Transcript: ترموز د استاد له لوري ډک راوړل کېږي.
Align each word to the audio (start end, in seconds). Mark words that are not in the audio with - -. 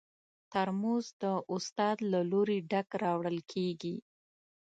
ترموز 0.53 1.05
د 1.23 1.23
استاد 1.53 1.97
له 2.11 2.19
لوري 2.31 2.59
ډک 2.71 2.87
راوړل 3.03 3.37
کېږي. 3.51 3.95